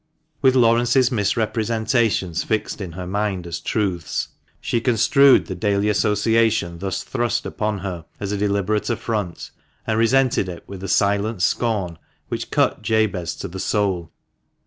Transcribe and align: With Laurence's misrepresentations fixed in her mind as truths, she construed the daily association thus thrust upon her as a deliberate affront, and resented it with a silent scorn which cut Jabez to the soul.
With 0.41 0.55
Laurence's 0.55 1.11
misrepresentations 1.11 2.43
fixed 2.43 2.81
in 2.81 2.93
her 2.93 3.05
mind 3.05 3.45
as 3.45 3.59
truths, 3.59 4.29
she 4.59 4.81
construed 4.81 5.45
the 5.45 5.53
daily 5.53 5.89
association 5.89 6.79
thus 6.79 7.03
thrust 7.03 7.45
upon 7.45 7.77
her 7.77 8.05
as 8.19 8.31
a 8.31 8.37
deliberate 8.39 8.89
affront, 8.89 9.51
and 9.85 9.99
resented 9.99 10.49
it 10.49 10.63
with 10.65 10.83
a 10.83 10.87
silent 10.87 11.43
scorn 11.43 11.99
which 12.29 12.49
cut 12.49 12.81
Jabez 12.81 13.35
to 13.35 13.47
the 13.47 13.59
soul. 13.59 14.11